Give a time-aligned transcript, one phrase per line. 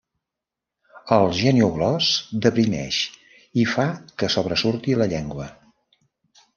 [1.17, 2.09] El genioglòs
[2.47, 2.99] deprimeix
[3.65, 3.89] i fa
[4.19, 5.51] que sobresurti la llengua.